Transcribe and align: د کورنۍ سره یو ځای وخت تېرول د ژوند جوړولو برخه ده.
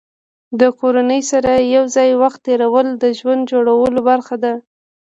د 0.59 0.61
کورنۍ 0.79 1.21
سره 1.31 1.51
یو 1.75 1.83
ځای 1.95 2.09
وخت 2.21 2.39
تېرول 2.47 2.87
د 3.03 3.05
ژوند 3.19 3.41
جوړولو 3.51 3.99
برخه 4.09 4.35
ده. 4.43 4.53